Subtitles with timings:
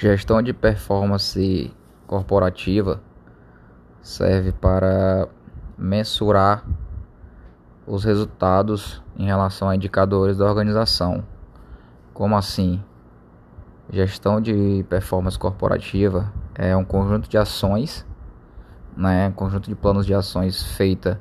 [0.00, 1.74] Gestão de performance
[2.06, 3.02] corporativa
[4.00, 5.26] serve para
[5.76, 6.64] mensurar
[7.84, 11.24] os resultados em relação a indicadores da organização.
[12.14, 12.80] Como assim?
[13.90, 18.06] Gestão de performance corporativa é um conjunto de ações,
[18.96, 21.20] né, um conjunto de planos de ações feita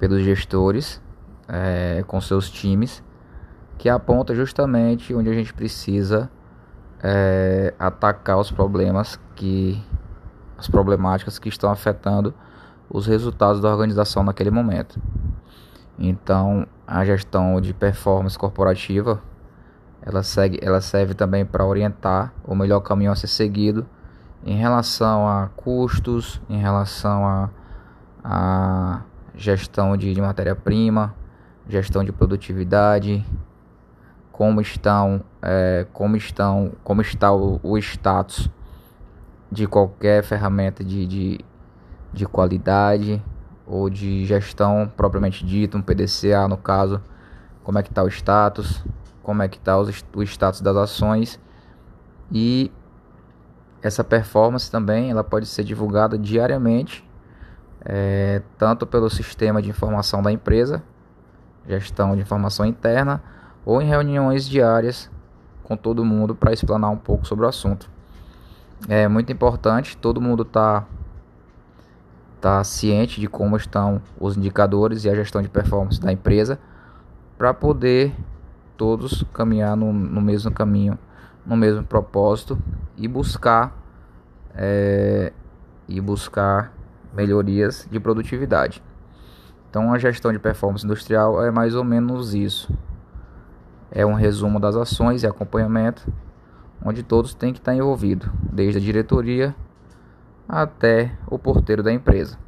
[0.00, 1.00] pelos gestores
[1.46, 3.04] é, com seus times,
[3.78, 6.28] que aponta justamente onde a gente precisa
[7.02, 9.82] é, atacar os problemas que
[10.56, 12.34] as problemáticas que estão afetando
[12.90, 15.00] os resultados da organização naquele momento.
[15.98, 19.22] Então, a gestão de performance corporativa
[20.02, 23.86] ela, segue, ela serve também para orientar o melhor caminho a ser seguido
[24.44, 27.50] em relação a custos, em relação a,
[28.24, 29.00] a
[29.34, 31.14] gestão de, de matéria-prima,
[31.68, 33.24] gestão de produtividade,
[34.38, 38.48] como estão, é, como estão, como está o, o status
[39.50, 41.40] de qualquer ferramenta de, de,
[42.12, 43.20] de qualidade
[43.66, 47.02] ou de gestão propriamente dita, um PDCA no caso,
[47.64, 48.84] como é que está o status,
[49.24, 51.40] como é que está o status das ações.
[52.30, 52.70] E
[53.82, 57.04] essa performance também ela pode ser divulgada diariamente
[57.84, 60.80] é, tanto pelo sistema de informação da empresa,
[61.66, 63.20] gestão de informação interna,
[63.68, 65.10] ou em reuniões diárias
[65.62, 67.90] com todo mundo para explanar um pouco sobre o assunto.
[68.88, 70.86] É muito importante, todo mundo está
[72.40, 76.58] tá ciente de como estão os indicadores e a gestão de performance da empresa
[77.36, 78.14] para poder
[78.74, 80.98] todos caminhar no, no, mesmo caminho,
[81.44, 82.58] no mesmo propósito
[82.96, 83.76] e buscar
[84.54, 85.30] é,
[85.86, 86.72] e buscar
[87.12, 88.82] melhorias de produtividade.
[89.68, 92.72] Então a gestão de performance industrial é mais ou menos isso
[93.90, 96.06] é um resumo das ações e acompanhamento,
[96.84, 99.54] onde todos têm que estar envolvidos, desde a diretoria
[100.48, 102.38] até o porteiro da empresa,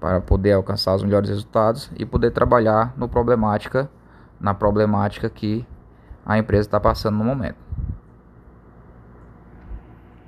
[0.00, 3.90] para poder alcançar os melhores resultados e poder trabalhar no problemática,
[4.40, 5.66] na problemática que
[6.24, 7.67] a empresa está passando no momento.